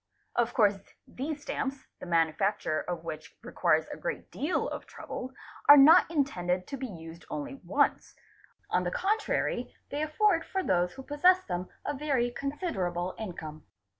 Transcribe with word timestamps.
Of 0.35 0.55
course 0.55 0.79
these 1.07 1.43
stamps, 1.43 1.85
the 1.99 2.07
manufacture 2.07 2.79
of 2.81 3.03
which 3.03 3.37
requires 3.43 3.85
a 3.93 3.97
great 3.97 4.31
deal 4.31 4.67
of 4.67 4.87
trouble, 4.87 5.31
are 5.69 5.77
not 5.77 6.09
intended 6.09 6.65
to 6.69 6.77
be 6.77 6.87
used 6.87 7.23
only 7.29 7.61
once, 7.63 8.15
on 8.71 8.83
the 8.83 8.89
contrary 8.89 9.75
they 9.91 10.01
afford 10.01 10.43
for 10.43 10.63
those 10.63 10.93
who 10.93 11.03
possess 11.03 11.43
them 11.43 11.69
a 11.85 11.93
very 11.95 12.31
considerable 12.31 13.13
income. 13.19 13.63